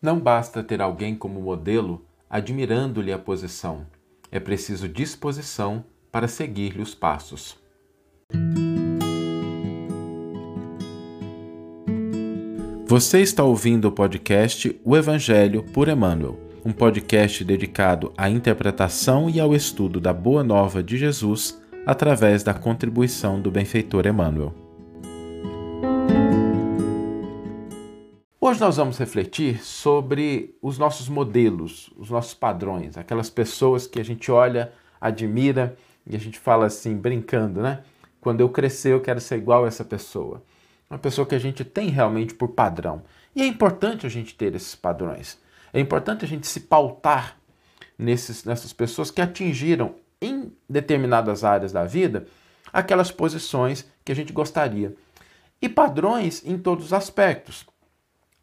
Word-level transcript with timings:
Não 0.00 0.20
basta 0.20 0.62
ter 0.62 0.80
alguém 0.80 1.16
como 1.16 1.40
modelo 1.40 2.04
admirando-lhe 2.30 3.12
a 3.12 3.18
posição. 3.18 3.84
É 4.30 4.38
preciso 4.38 4.88
disposição 4.88 5.84
para 6.12 6.28
seguir-lhe 6.28 6.80
os 6.80 6.94
passos. 6.94 7.58
Você 12.86 13.20
está 13.20 13.42
ouvindo 13.42 13.86
o 13.88 13.92
podcast 13.92 14.80
O 14.84 14.96
Evangelho 14.96 15.64
por 15.64 15.88
Emmanuel, 15.88 16.38
um 16.64 16.72
podcast 16.72 17.44
dedicado 17.44 18.12
à 18.16 18.30
interpretação 18.30 19.28
e 19.28 19.40
ao 19.40 19.52
estudo 19.52 20.00
da 20.00 20.12
Boa 20.12 20.44
Nova 20.44 20.80
de 20.80 20.96
Jesus 20.96 21.60
através 21.84 22.44
da 22.44 22.54
contribuição 22.54 23.40
do 23.40 23.50
benfeitor 23.50 24.06
Emmanuel. 24.06 24.67
Hoje 28.48 28.60
nós 28.60 28.78
vamos 28.78 28.96
refletir 28.96 29.62
sobre 29.62 30.56
os 30.62 30.78
nossos 30.78 31.06
modelos, 31.06 31.90
os 31.98 32.08
nossos 32.08 32.32
padrões, 32.32 32.96
aquelas 32.96 33.28
pessoas 33.28 33.86
que 33.86 34.00
a 34.00 34.02
gente 34.02 34.32
olha, 34.32 34.72
admira 34.98 35.76
e 36.06 36.16
a 36.16 36.18
gente 36.18 36.38
fala 36.38 36.64
assim, 36.64 36.96
brincando, 36.96 37.60
né? 37.60 37.82
Quando 38.22 38.40
eu 38.40 38.48
crescer, 38.48 38.94
eu 38.94 39.02
quero 39.02 39.20
ser 39.20 39.36
igual 39.36 39.66
a 39.66 39.68
essa 39.68 39.84
pessoa. 39.84 40.42
Uma 40.88 40.98
pessoa 40.98 41.26
que 41.26 41.34
a 41.34 41.38
gente 41.38 41.62
tem 41.62 41.90
realmente 41.90 42.32
por 42.32 42.48
padrão. 42.48 43.02
E 43.36 43.42
é 43.42 43.46
importante 43.46 44.06
a 44.06 44.08
gente 44.08 44.34
ter 44.34 44.54
esses 44.54 44.74
padrões. 44.74 45.38
É 45.70 45.78
importante 45.78 46.24
a 46.24 46.28
gente 46.28 46.46
se 46.46 46.60
pautar 46.60 47.36
nesses, 47.98 48.44
nessas 48.44 48.72
pessoas 48.72 49.10
que 49.10 49.20
atingiram 49.20 49.94
em 50.22 50.50
determinadas 50.66 51.44
áreas 51.44 51.70
da 51.70 51.84
vida 51.84 52.26
aquelas 52.72 53.10
posições 53.10 53.86
que 54.02 54.10
a 54.10 54.16
gente 54.16 54.32
gostaria. 54.32 54.96
E 55.60 55.68
padrões 55.68 56.42
em 56.46 56.56
todos 56.56 56.86
os 56.86 56.92
aspectos. 56.94 57.66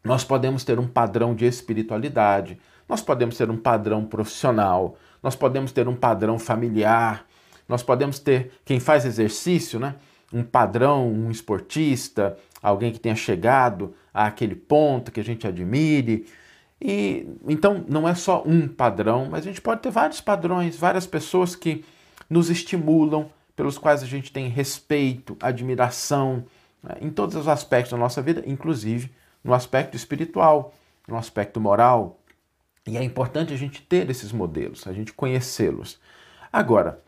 Nós 0.06 0.22
podemos 0.22 0.62
ter 0.62 0.78
um 0.78 0.86
padrão 0.86 1.34
de 1.34 1.44
espiritualidade, 1.44 2.60
nós 2.88 3.02
podemos 3.02 3.36
ter 3.36 3.50
um 3.50 3.56
padrão 3.56 4.04
profissional, 4.04 4.96
nós 5.20 5.34
podemos 5.34 5.72
ter 5.72 5.88
um 5.88 5.96
padrão 5.96 6.38
familiar, 6.38 7.26
nós 7.68 7.82
podemos 7.82 8.20
ter 8.20 8.52
quem 8.64 8.78
faz 8.78 9.04
exercício, 9.04 9.80
né? 9.80 9.96
Um 10.32 10.44
padrão, 10.44 11.08
um 11.08 11.28
esportista, 11.28 12.36
alguém 12.62 12.92
que 12.92 13.00
tenha 13.00 13.16
chegado 13.16 13.94
àquele 14.14 14.54
ponto 14.54 15.10
que 15.10 15.18
a 15.18 15.24
gente 15.24 15.44
admire. 15.44 16.26
E 16.80 17.26
então 17.48 17.84
não 17.88 18.08
é 18.08 18.14
só 18.14 18.44
um 18.46 18.68
padrão, 18.68 19.26
mas 19.28 19.44
a 19.44 19.48
gente 19.48 19.60
pode 19.60 19.80
ter 19.80 19.90
vários 19.90 20.20
padrões, 20.20 20.76
várias 20.76 21.04
pessoas 21.04 21.56
que 21.56 21.84
nos 22.30 22.48
estimulam, 22.48 23.28
pelos 23.56 23.76
quais 23.76 24.04
a 24.04 24.06
gente 24.06 24.30
tem 24.30 24.48
respeito, 24.48 25.36
admiração, 25.40 26.44
né? 26.80 26.94
em 27.00 27.10
todos 27.10 27.34
os 27.34 27.48
aspectos 27.48 27.90
da 27.90 27.98
nossa 27.98 28.22
vida, 28.22 28.44
inclusive 28.46 29.10
no 29.46 29.54
aspecto 29.54 29.96
espiritual, 29.96 30.74
no 31.06 31.16
aspecto 31.16 31.60
moral. 31.60 32.18
E 32.84 32.98
é 32.98 33.02
importante 33.02 33.54
a 33.54 33.56
gente 33.56 33.80
ter 33.80 34.10
esses 34.10 34.32
modelos, 34.32 34.86
a 34.88 34.92
gente 34.92 35.12
conhecê-los. 35.12 36.00
Agora, 36.52 37.00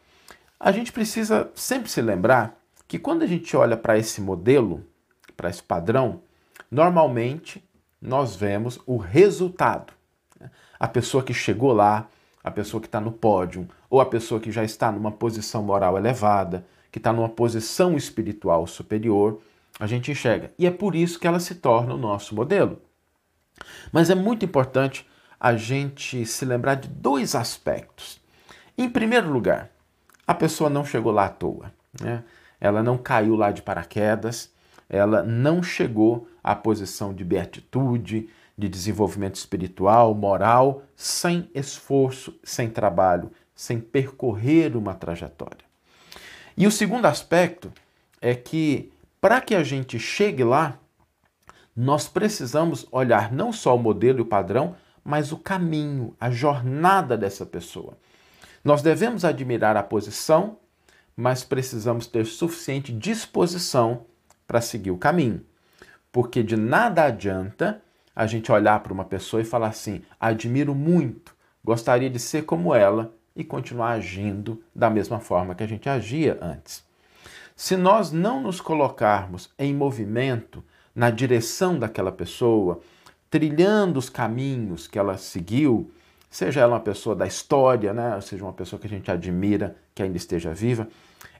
a 0.58 0.70
gente 0.70 0.92
precisa 0.92 1.50
sempre 1.54 1.90
se 1.90 2.00
lembrar 2.00 2.56
que 2.86 2.98
quando 2.98 3.22
a 3.22 3.26
gente 3.26 3.56
olha 3.56 3.76
para 3.76 3.98
esse 3.98 4.20
modelo, 4.20 4.84
para 5.36 5.50
esse 5.50 5.62
padrão, 5.62 6.22
normalmente 6.70 7.62
nós 8.00 8.36
vemos 8.36 8.80
o 8.86 8.96
resultado. 8.96 9.92
A 10.78 10.86
pessoa 10.86 11.24
que 11.24 11.34
chegou 11.34 11.72
lá, 11.72 12.08
a 12.42 12.50
pessoa 12.52 12.80
que 12.80 12.86
está 12.86 13.00
no 13.00 13.10
pódio, 13.10 13.68
ou 13.90 14.00
a 14.00 14.06
pessoa 14.06 14.40
que 14.40 14.52
já 14.52 14.62
está 14.62 14.92
numa 14.92 15.10
posição 15.10 15.62
moral 15.62 15.98
elevada, 15.98 16.64
que 16.90 16.98
está 16.98 17.12
numa 17.12 17.28
posição 17.28 17.96
espiritual 17.96 18.66
superior, 18.66 19.40
a 19.78 19.86
gente 19.86 20.10
enxerga. 20.10 20.52
E 20.58 20.66
é 20.66 20.70
por 20.70 20.94
isso 20.94 21.18
que 21.18 21.26
ela 21.26 21.40
se 21.40 21.56
torna 21.56 21.94
o 21.94 21.98
nosso 21.98 22.34
modelo. 22.34 22.80
Mas 23.92 24.10
é 24.10 24.14
muito 24.14 24.44
importante 24.44 25.06
a 25.38 25.56
gente 25.56 26.24
se 26.26 26.44
lembrar 26.44 26.74
de 26.74 26.88
dois 26.88 27.34
aspectos. 27.34 28.20
Em 28.76 28.88
primeiro 28.88 29.30
lugar, 29.30 29.70
a 30.26 30.34
pessoa 30.34 30.68
não 30.68 30.84
chegou 30.84 31.12
lá 31.12 31.26
à 31.26 31.28
toa. 31.28 31.72
Né? 32.00 32.24
Ela 32.60 32.82
não 32.82 32.98
caiu 32.98 33.36
lá 33.36 33.50
de 33.52 33.62
paraquedas, 33.62 34.52
ela 34.88 35.22
não 35.22 35.62
chegou 35.62 36.28
à 36.42 36.54
posição 36.54 37.14
de 37.14 37.24
beatitude, 37.24 38.28
de 38.56 38.68
desenvolvimento 38.68 39.36
espiritual, 39.36 40.14
moral, 40.14 40.82
sem 40.96 41.48
esforço, 41.54 42.36
sem 42.42 42.68
trabalho, 42.68 43.30
sem 43.54 43.78
percorrer 43.78 44.76
uma 44.76 44.94
trajetória. 44.94 45.68
E 46.56 46.66
o 46.66 46.72
segundo 46.72 47.06
aspecto 47.06 47.72
é 48.20 48.34
que 48.34 48.90
para 49.20 49.40
que 49.40 49.54
a 49.54 49.62
gente 49.62 49.98
chegue 49.98 50.44
lá, 50.44 50.78
nós 51.74 52.08
precisamos 52.08 52.86
olhar 52.90 53.32
não 53.32 53.52
só 53.52 53.76
o 53.76 53.78
modelo 53.78 54.18
e 54.18 54.22
o 54.22 54.26
padrão, 54.26 54.76
mas 55.04 55.32
o 55.32 55.38
caminho, 55.38 56.14
a 56.20 56.30
jornada 56.30 57.16
dessa 57.16 57.46
pessoa. 57.46 57.96
Nós 58.64 58.82
devemos 58.82 59.24
admirar 59.24 59.76
a 59.76 59.82
posição, 59.82 60.58
mas 61.16 61.44
precisamos 61.44 62.06
ter 62.06 62.26
suficiente 62.26 62.92
disposição 62.92 64.06
para 64.46 64.60
seguir 64.60 64.90
o 64.90 64.98
caminho. 64.98 65.44
Porque 66.10 66.42
de 66.42 66.56
nada 66.56 67.04
adianta 67.04 67.80
a 68.14 68.26
gente 68.26 68.50
olhar 68.50 68.80
para 68.80 68.92
uma 68.92 69.04
pessoa 69.04 69.40
e 69.40 69.44
falar 69.44 69.68
assim: 69.68 70.02
admiro 70.18 70.74
muito, 70.74 71.34
gostaria 71.64 72.10
de 72.10 72.18
ser 72.18 72.44
como 72.44 72.74
ela 72.74 73.14
e 73.36 73.44
continuar 73.44 73.92
agindo 73.92 74.62
da 74.74 74.90
mesma 74.90 75.20
forma 75.20 75.54
que 75.54 75.62
a 75.62 75.68
gente 75.68 75.88
agia 75.88 76.36
antes. 76.42 76.87
Se 77.58 77.76
nós 77.76 78.12
não 78.12 78.40
nos 78.40 78.60
colocarmos 78.60 79.50
em 79.58 79.74
movimento 79.74 80.62
na 80.94 81.10
direção 81.10 81.76
daquela 81.76 82.12
pessoa, 82.12 82.80
trilhando 83.28 83.98
os 83.98 84.08
caminhos 84.08 84.86
que 84.86 84.96
ela 84.96 85.18
seguiu, 85.18 85.90
seja 86.30 86.60
ela 86.60 86.74
uma 86.74 86.80
pessoa 86.80 87.16
da 87.16 87.26
história, 87.26 87.92
né, 87.92 88.20
seja 88.20 88.44
uma 88.44 88.52
pessoa 88.52 88.78
que 88.78 88.86
a 88.86 88.88
gente 88.88 89.10
admira, 89.10 89.74
que 89.92 90.04
ainda 90.04 90.16
esteja 90.16 90.54
viva, 90.54 90.86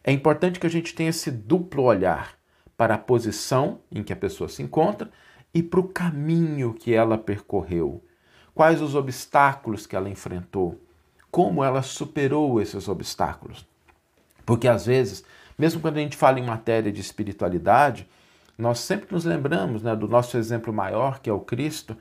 é 0.03 0.11
importante 0.11 0.59
que 0.59 0.67
a 0.67 0.71
gente 0.71 0.93
tenha 0.93 1.11
esse 1.11 1.31
duplo 1.31 1.85
olhar 1.85 2.37
para 2.77 2.95
a 2.95 2.99
posição 2.99 3.79
em 3.89 4.03
que 4.03 4.13
a 4.13 4.17
pessoa 4.17 4.49
se 4.49 4.61
encontra 4.61 5.09
e 5.55 5.63
para 5.63 5.79
o 5.79 5.87
caminho 5.87 6.75
que 6.75 6.93
ela 6.93 7.17
percorreu. 7.17 8.03
Quais 8.53 8.83
os 8.83 8.97
obstáculos 8.97 9.87
que 9.87 9.95
ela 9.95 10.11
enfrentou? 10.11 10.81
Como 11.31 11.63
ela 11.63 11.81
superou 11.81 12.61
esses 12.61 12.89
obstáculos? 12.89 13.65
Porque 14.45 14.67
às 14.67 14.85
vezes 14.85 15.23
mesmo 15.59 15.81
quando 15.81 15.97
a 15.97 16.01
gente 16.01 16.17
fala 16.17 16.39
em 16.39 16.45
matéria 16.45 16.93
de 16.93 17.01
espiritualidade, 17.01 18.07
nós 18.57 18.79
sempre 18.79 19.09
nos 19.11 19.25
lembramos 19.25 19.83
né, 19.83 19.95
do 19.95 20.07
nosso 20.07 20.37
exemplo 20.37 20.73
maior, 20.73 21.21
que 21.21 21.29
é 21.29 21.33
o 21.33 21.41
Cristo, 21.41 21.97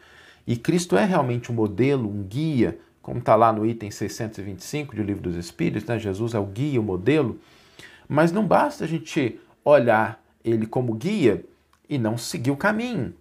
e 0.46 0.56
Cristo 0.56 0.96
é 0.96 1.04
realmente 1.04 1.52
um 1.52 1.56
modelo, 1.56 2.08
um 2.08 2.24
guia, 2.24 2.80
como 3.02 3.20
está 3.20 3.36
lá 3.36 3.52
no 3.52 3.66
item 3.66 3.92
625 3.92 4.96
do 4.96 5.04
Livro 5.04 5.24
dos 5.24 5.36
Espíritos, 5.36 5.88
né? 5.88 6.00
Jesus 6.00 6.34
é 6.34 6.40
o 6.40 6.46
guia, 6.46 6.80
o 6.80 6.84
modelo, 6.84 7.40
mas 8.08 8.32
não 8.32 8.46
basta 8.48 8.86
a 8.86 8.88
gente 8.88 9.40
olhar 9.64 10.24
ele 10.44 10.66
como 10.66 10.94
guia 10.94 11.44
e 11.90 11.98
não 11.98 12.18
seguir 12.18 12.52
o 12.52 12.58
caminho. 12.58 13.14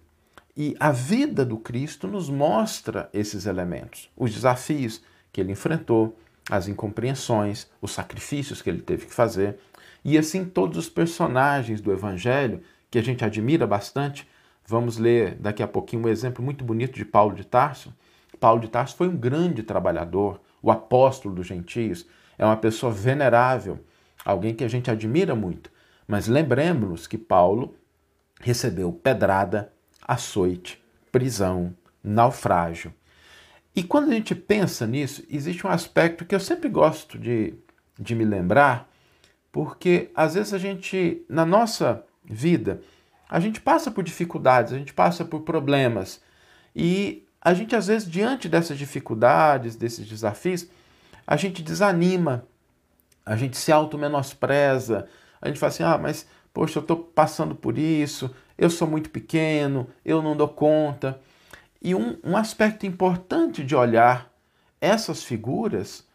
E 0.55 0.75
a 0.79 0.91
vida 0.91 1.45
do 1.45 1.57
Cristo 1.57 2.07
nos 2.07 2.29
mostra 2.29 3.09
esses 3.13 3.45
elementos, 3.45 4.09
os 4.15 4.33
desafios 4.33 5.01
que 5.31 5.41
ele 5.41 5.51
enfrentou, 5.51 6.17
as 6.49 6.67
incompreensões, 6.67 7.67
os 7.81 7.91
sacrifícios 7.91 8.61
que 8.61 8.69
ele 8.69 8.81
teve 8.81 9.05
que 9.05 9.13
fazer, 9.13 9.59
e 10.03 10.17
assim 10.17 10.45
todos 10.45 10.77
os 10.77 10.89
personagens 10.89 11.81
do 11.81 11.91
Evangelho, 11.91 12.61
que 12.89 12.97
a 12.97 13.03
gente 13.03 13.23
admira 13.23 13.67
bastante. 13.67 14.27
Vamos 14.65 14.97
ler 14.97 15.35
daqui 15.35 15.63
a 15.63 15.67
pouquinho 15.67 16.05
um 16.05 16.09
exemplo 16.09 16.43
muito 16.43 16.63
bonito 16.63 16.95
de 16.95 17.05
Paulo 17.05 17.35
de 17.35 17.45
Tarso. 17.45 17.93
Paulo 18.39 18.61
de 18.61 18.69
Tarso 18.69 18.95
foi 18.95 19.07
um 19.07 19.15
grande 19.15 19.63
trabalhador, 19.63 20.41
o 20.61 20.71
apóstolo 20.71 21.35
dos 21.35 21.47
gentios, 21.47 22.05
é 22.37 22.45
uma 22.45 22.57
pessoa 22.57 22.91
venerável, 22.91 23.79
alguém 24.23 24.53
que 24.53 24.63
a 24.63 24.67
gente 24.67 24.91
admira 24.91 25.35
muito. 25.35 25.71
Mas 26.07 26.27
lembremos-nos 26.27 27.07
que 27.07 27.17
Paulo 27.17 27.75
recebeu 28.39 28.91
pedrada, 28.91 29.71
açoite, 30.07 30.83
prisão, 31.11 31.75
naufrágio. 32.03 32.93
E 33.75 33.83
quando 33.83 34.09
a 34.09 34.13
gente 34.13 34.33
pensa 34.33 34.87
nisso, 34.87 35.23
existe 35.29 35.65
um 35.65 35.69
aspecto 35.69 36.25
que 36.25 36.33
eu 36.33 36.39
sempre 36.39 36.69
gosto 36.69 37.17
de, 37.17 37.53
de 37.99 38.15
me 38.15 38.25
lembrar, 38.25 38.89
porque 39.57 40.11
às 40.13 40.35
vezes 40.35 40.53
a 40.53 40.59
gente, 40.59 41.25
na 41.27 41.43
nossa 41.43 42.05
vida, 42.23 42.79
a 43.27 43.39
gente 43.39 43.59
passa 43.59 43.89
por 43.89 44.03
dificuldades, 44.03 44.71
a 44.71 44.77
gente 44.77 44.93
passa 44.93 45.25
por 45.25 45.41
problemas. 45.41 46.21
E 46.75 47.25
a 47.41 47.55
gente, 47.55 47.75
às 47.75 47.87
vezes, 47.87 48.07
diante 48.07 48.47
dessas 48.47 48.77
dificuldades, 48.77 49.75
desses 49.75 50.07
desafios, 50.07 50.67
a 51.25 51.35
gente 51.35 51.63
desanima, 51.63 52.45
a 53.25 53.35
gente 53.35 53.57
se 53.57 53.71
auto-menospreza, 53.71 55.07
a 55.41 55.47
gente 55.47 55.59
fala 55.59 55.71
assim: 55.71 55.81
ah, 55.81 55.97
mas 55.97 56.27
poxa, 56.53 56.77
eu 56.77 56.81
estou 56.81 56.97
passando 56.97 57.55
por 57.55 57.79
isso, 57.79 58.29
eu 58.59 58.69
sou 58.69 58.87
muito 58.87 59.09
pequeno, 59.09 59.87
eu 60.05 60.21
não 60.21 60.37
dou 60.37 60.49
conta. 60.49 61.19
E 61.81 61.95
um, 61.95 62.15
um 62.23 62.37
aspecto 62.37 62.85
importante 62.85 63.63
de 63.63 63.75
olhar 63.75 64.31
essas 64.79 65.23
figuras, 65.23 66.07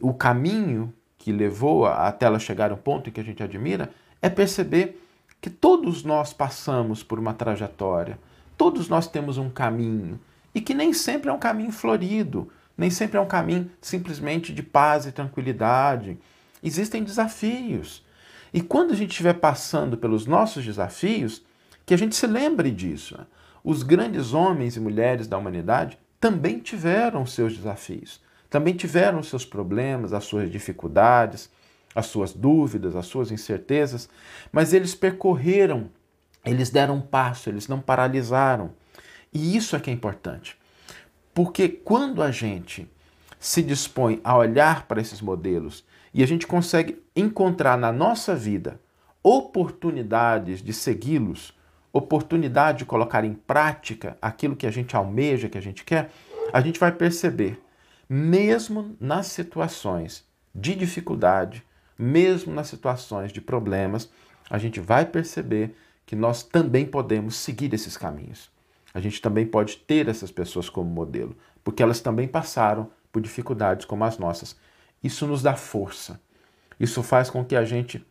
o 0.00 0.14
caminho 0.14 0.94
que 1.24 1.32
levou 1.32 1.86
até 1.86 2.26
ela 2.26 2.38
chegar 2.38 2.70
ao 2.70 2.76
ponto 2.76 3.08
em 3.08 3.12
que 3.14 3.18
a 3.18 3.24
gente 3.24 3.42
admira, 3.42 3.90
é 4.20 4.28
perceber 4.28 5.02
que 5.40 5.48
todos 5.48 6.04
nós 6.04 6.34
passamos 6.34 7.02
por 7.02 7.18
uma 7.18 7.32
trajetória, 7.32 8.18
todos 8.58 8.90
nós 8.90 9.06
temos 9.06 9.38
um 9.38 9.48
caminho 9.48 10.20
e 10.54 10.60
que 10.60 10.74
nem 10.74 10.92
sempre 10.92 11.30
é 11.30 11.32
um 11.32 11.38
caminho 11.38 11.72
florido, 11.72 12.52
nem 12.76 12.90
sempre 12.90 13.16
é 13.16 13.20
um 13.22 13.26
caminho 13.26 13.70
simplesmente 13.80 14.52
de 14.52 14.62
paz 14.62 15.06
e 15.06 15.12
tranquilidade. 15.12 16.18
Existem 16.62 17.02
desafios. 17.02 18.04
E 18.52 18.60
quando 18.60 18.92
a 18.92 18.94
gente 18.94 19.12
estiver 19.12 19.32
passando 19.32 19.96
pelos 19.96 20.26
nossos 20.26 20.62
desafios, 20.62 21.42
que 21.86 21.94
a 21.94 21.96
gente 21.96 22.14
se 22.14 22.26
lembre 22.26 22.70
disso. 22.70 23.18
Os 23.64 23.82
grandes 23.82 24.34
homens 24.34 24.76
e 24.76 24.80
mulheres 24.80 25.26
da 25.26 25.38
humanidade 25.38 25.98
também 26.20 26.58
tiveram 26.58 27.24
seus 27.24 27.56
desafios, 27.56 28.20
também 28.54 28.72
tiveram 28.72 29.20
seus 29.20 29.44
problemas, 29.44 30.12
as 30.12 30.22
suas 30.22 30.48
dificuldades, 30.48 31.50
as 31.92 32.06
suas 32.06 32.32
dúvidas, 32.32 32.94
as 32.94 33.04
suas 33.04 33.32
incertezas, 33.32 34.08
mas 34.52 34.72
eles 34.72 34.94
percorreram, 34.94 35.90
eles 36.44 36.70
deram 36.70 36.98
um 36.98 37.00
passo, 37.00 37.48
eles 37.48 37.66
não 37.66 37.80
paralisaram. 37.80 38.70
E 39.32 39.56
isso 39.56 39.74
é 39.74 39.80
que 39.80 39.90
é 39.90 39.92
importante. 39.92 40.56
Porque 41.34 41.68
quando 41.68 42.22
a 42.22 42.30
gente 42.30 42.88
se 43.40 43.60
dispõe 43.60 44.20
a 44.22 44.36
olhar 44.36 44.86
para 44.86 45.00
esses 45.00 45.20
modelos 45.20 45.84
e 46.14 46.22
a 46.22 46.26
gente 46.26 46.46
consegue 46.46 47.02
encontrar 47.16 47.76
na 47.76 47.90
nossa 47.90 48.36
vida 48.36 48.80
oportunidades 49.20 50.62
de 50.62 50.72
segui-los, 50.72 51.52
oportunidade 51.92 52.78
de 52.78 52.84
colocar 52.84 53.24
em 53.24 53.34
prática 53.34 54.16
aquilo 54.22 54.54
que 54.54 54.64
a 54.68 54.70
gente 54.70 54.94
almeja, 54.94 55.48
que 55.48 55.58
a 55.58 55.60
gente 55.60 55.82
quer, 55.82 56.12
a 56.52 56.60
gente 56.60 56.78
vai 56.78 56.92
perceber, 56.92 57.63
mesmo 58.08 58.96
nas 59.00 59.26
situações 59.26 60.24
de 60.54 60.74
dificuldade, 60.74 61.64
mesmo 61.98 62.52
nas 62.52 62.68
situações 62.68 63.32
de 63.32 63.40
problemas, 63.40 64.10
a 64.48 64.58
gente 64.58 64.80
vai 64.80 65.06
perceber 65.06 65.76
que 66.06 66.14
nós 66.14 66.42
também 66.42 66.86
podemos 66.86 67.36
seguir 67.36 67.72
esses 67.72 67.96
caminhos. 67.96 68.50
A 68.92 69.00
gente 69.00 69.20
também 69.20 69.46
pode 69.46 69.78
ter 69.78 70.08
essas 70.08 70.30
pessoas 70.30 70.68
como 70.68 70.88
modelo, 70.88 71.36
porque 71.62 71.82
elas 71.82 72.00
também 72.00 72.28
passaram 72.28 72.90
por 73.10 73.22
dificuldades 73.22 73.86
como 73.86 74.04
as 74.04 74.18
nossas. 74.18 74.56
Isso 75.02 75.26
nos 75.26 75.42
dá 75.42 75.56
força. 75.56 76.20
Isso 76.78 77.02
faz 77.02 77.30
com 77.30 77.44
que 77.44 77.56
a 77.56 77.64
gente 77.64 78.04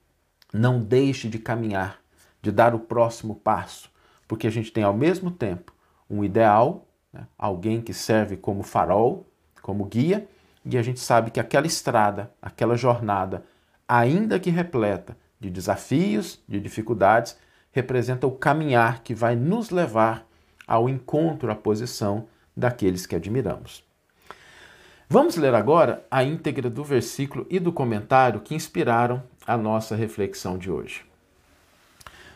não 0.51 0.79
deixe 0.79 1.29
de 1.29 1.39
caminhar, 1.39 1.99
de 2.41 2.51
dar 2.51 2.75
o 2.75 2.79
próximo 2.79 3.35
passo, 3.35 3.89
porque 4.27 4.47
a 4.47 4.51
gente 4.51 4.71
tem 4.71 4.83
ao 4.83 4.93
mesmo 4.93 5.31
tempo 5.31 5.73
um 6.09 6.23
ideal, 6.23 6.87
né? 7.11 7.27
alguém 7.37 7.81
que 7.81 7.93
serve 7.93 8.37
como 8.37 8.63
farol, 8.63 9.29
como 9.63 9.85
guia, 9.85 10.27
e 10.63 10.77
a 10.77 10.83
gente 10.83 10.99
sabe 10.99 11.31
que 11.31 11.39
aquela 11.39 11.65
estrada, 11.65 12.31
aquela 12.41 12.75
jornada, 12.75 13.43
ainda 13.87 14.39
que 14.39 14.49
repleta 14.49 15.17
de 15.39 15.49
desafios, 15.49 16.39
de 16.47 16.59
dificuldades, 16.59 17.37
representa 17.71 18.27
o 18.27 18.31
caminhar 18.31 19.01
que 19.01 19.15
vai 19.15 19.35
nos 19.35 19.71
levar 19.71 20.27
ao 20.67 20.87
encontro, 20.87 21.51
à 21.51 21.55
posição 21.55 22.27
daqueles 22.55 23.05
que 23.05 23.15
admiramos. 23.15 23.83
Vamos 25.09 25.37
ler 25.37 25.55
agora 25.55 26.05
a 26.09 26.23
íntegra 26.23 26.69
do 26.69 26.83
versículo 26.83 27.45
e 27.49 27.59
do 27.59 27.71
comentário 27.71 28.41
que 28.41 28.55
inspiraram 28.55 29.23
a 29.45 29.57
nossa 29.57 29.95
reflexão 29.95 30.57
de 30.57 30.69
hoje. 30.69 31.05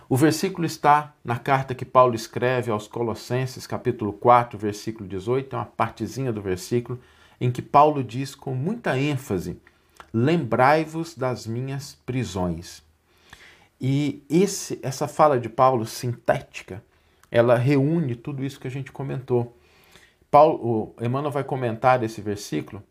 O 0.10 0.16
versículo 0.16 0.66
está 0.66 1.14
na 1.24 1.38
carta 1.38 1.76
que 1.76 1.84
Paulo 1.84 2.16
escreve 2.16 2.72
aos 2.72 2.88
Colossenses, 2.88 3.68
capítulo 3.68 4.14
4, 4.14 4.58
versículo 4.58 5.08
18, 5.08 5.54
é 5.54 5.60
uma 5.60 5.66
partezinha 5.66 6.32
do 6.32 6.42
versículo 6.42 7.00
em 7.40 7.52
que 7.52 7.62
Paulo 7.62 8.04
diz 8.04 8.36
com 8.36 8.54
muita 8.56 8.98
ênfase: 8.98 9.60
Lembrai-vos 10.14 11.16
das 11.16 11.46
minhas 11.46 11.98
prisões. 12.06 12.82
E 13.80 14.24
esse, 14.30 14.80
essa 14.82 15.08
fala 15.08 15.40
de 15.40 15.50
Paulo, 15.50 15.86
sintética, 15.86 16.84
ela 17.30 17.56
reúne 17.56 18.16
tudo 18.16 18.44
isso 18.44 18.60
que 18.60 18.68
a 18.68 18.72
gente 18.72 18.92
comentou. 18.92 19.56
Paulo, 20.32 20.96
Emmanuel 21.00 21.32
vai 21.32 21.44
comentar 21.44 22.04
esse 22.04 22.20
versículo, 22.22 22.84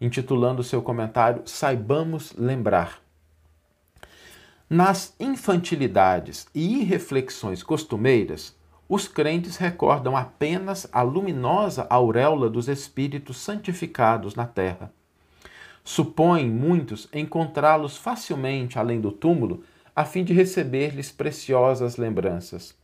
intitulando 0.00 0.60
o 0.60 0.64
seu 0.64 0.80
comentário 0.80 1.42
Saibamos 1.44 2.32
lembrar. 2.36 3.02
Nas 4.70 5.14
infantilidades 5.18 6.46
e 6.54 6.80
irreflexões 6.80 7.62
costumeiras, 7.62 8.54
os 8.88 9.06
crentes 9.06 9.56
recordam 9.56 10.16
apenas 10.16 10.88
a 10.90 11.02
luminosa 11.02 11.86
auréola 11.90 12.48
dos 12.48 12.68
espíritos 12.68 13.36
santificados 13.36 14.34
na 14.34 14.46
terra. 14.46 14.90
Supõem 15.84 16.48
muitos 16.48 17.08
encontrá-los 17.12 17.96
facilmente 17.96 18.78
além 18.78 19.00
do 19.00 19.12
túmulo 19.12 19.62
a 19.94 20.04
fim 20.04 20.24
de 20.24 20.32
receber-lhes 20.32 21.10
preciosas 21.10 21.96
lembranças. 21.96 22.74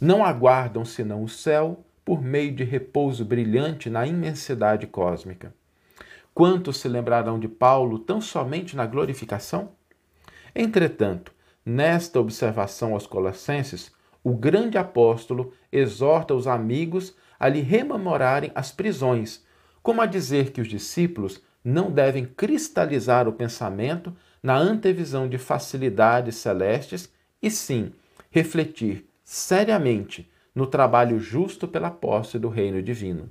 Não 0.00 0.24
aguardam 0.24 0.84
senão 0.84 1.22
o 1.22 1.28
céu 1.28 1.84
por 2.04 2.22
meio 2.22 2.52
de 2.54 2.64
repouso 2.64 3.24
brilhante 3.24 3.90
na 3.90 4.06
imensidade 4.06 4.86
cósmica. 4.86 5.54
Quantos 6.32 6.78
se 6.78 6.88
lembrarão 6.88 7.38
de 7.38 7.46
Paulo 7.46 7.98
tão 7.98 8.20
somente 8.20 8.74
na 8.74 8.86
glorificação? 8.86 9.72
Entretanto, 10.54 11.32
nesta 11.64 12.18
observação 12.18 12.94
aos 12.94 13.06
Colossenses, 13.06 13.92
o 14.22 14.34
grande 14.34 14.76
apóstolo 14.76 15.52
exorta 15.72 16.34
os 16.34 16.46
amigos 16.46 17.14
a 17.38 17.48
lhe 17.48 17.60
rememorarem 17.60 18.52
as 18.54 18.70
prisões, 18.70 19.44
como 19.82 20.02
a 20.02 20.06
dizer 20.06 20.52
que 20.52 20.60
os 20.60 20.68
discípulos 20.68 21.42
não 21.64 21.90
devem 21.90 22.24
cristalizar 22.24 23.28
o 23.28 23.32
pensamento 23.32 24.14
na 24.42 24.56
antevisão 24.56 25.28
de 25.28 25.38
facilidades 25.38 26.36
celestes, 26.36 27.10
e 27.42 27.50
sim 27.50 27.92
refletir 28.30 29.08
seriamente 29.24 30.30
no 30.54 30.66
trabalho 30.66 31.18
justo 31.18 31.66
pela 31.66 31.90
posse 31.90 32.38
do 32.38 32.48
reino 32.48 32.82
divino. 32.82 33.30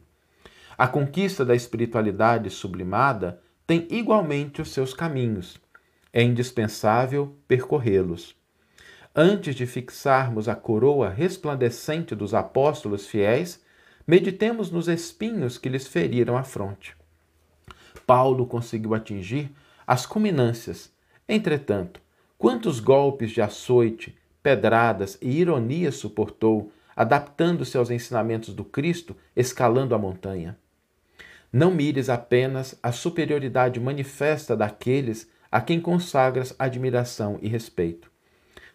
A 0.77 0.87
conquista 0.87 1.43
da 1.43 1.55
espiritualidade 1.55 2.49
sublimada 2.49 3.41
tem 3.67 3.85
igualmente 3.91 4.61
os 4.61 4.71
seus 4.71 4.93
caminhos. 4.93 5.59
É 6.11 6.23
indispensável 6.23 7.35
percorrê-los. 7.47 8.38
Antes 9.21 9.53
de 9.53 9.65
fixarmos 9.65 10.47
a 10.47 10.55
coroa 10.55 11.09
resplandecente 11.09 12.15
dos 12.15 12.33
apóstolos 12.33 13.05
fiéis, 13.05 13.61
meditemos 14.07 14.71
nos 14.71 14.87
espinhos 14.87 15.57
que 15.57 15.67
lhes 15.67 15.85
feriram 15.85 16.37
a 16.37 16.43
fronte. 16.43 16.95
Paulo 18.07 18.45
conseguiu 18.45 18.93
atingir 18.93 19.51
as 19.85 20.05
culminâncias 20.05 20.89
Entretanto, 21.27 21.99
quantos 22.37 22.79
golpes 22.79 23.31
de 23.31 23.41
açoite, 23.41 24.17
pedradas 24.41 25.17
e 25.21 25.29
ironias 25.37 25.95
suportou, 25.95 26.71
adaptando-se 26.95 27.77
aos 27.77 27.91
ensinamentos 27.91 28.53
do 28.53 28.63
Cristo, 28.63 29.13
escalando 29.35 29.93
a 29.93 29.97
montanha? 29.97 30.57
Não 31.51 31.71
mires 31.71 32.07
apenas 32.07 32.79
a 32.81 32.93
superioridade 32.93 33.81
manifesta 33.81 34.55
daqueles 34.55 35.29
a 35.51 35.59
quem 35.59 35.81
consagras 35.81 36.55
admiração 36.57 37.37
e 37.41 37.49
respeito. 37.49 38.08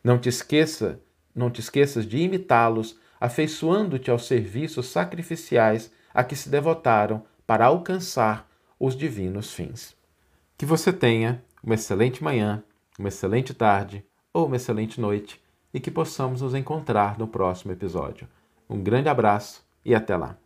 Não 0.04 0.18
te 0.18 0.28
esqueça, 0.28 1.00
não 1.34 1.50
te 1.50 1.60
esqueças 1.60 2.06
de 2.06 2.18
imitá-los, 2.18 2.98
afeiçoando-te 3.18 4.10
aos 4.10 4.26
serviços 4.26 4.86
sacrificiais 4.88 5.90
a 6.12 6.22
que 6.22 6.36
se 6.36 6.50
devotaram 6.50 7.24
para 7.46 7.64
alcançar 7.64 8.46
os 8.78 8.94
divinos 8.94 9.54
fins. 9.54 9.96
Que 10.58 10.66
você 10.66 10.92
tenha 10.92 11.42
uma 11.62 11.74
excelente 11.74 12.22
manhã, 12.22 12.62
uma 12.98 13.08
excelente 13.08 13.54
tarde 13.54 14.04
ou 14.30 14.46
uma 14.46 14.56
excelente 14.56 15.00
noite 15.00 15.42
e 15.72 15.80
que 15.80 15.90
possamos 15.90 16.42
nos 16.42 16.54
encontrar 16.54 17.18
no 17.18 17.26
próximo 17.26 17.72
episódio. 17.72 18.28
Um 18.68 18.82
grande 18.82 19.08
abraço 19.08 19.64
e 19.82 19.94
até 19.94 20.16
lá! 20.16 20.36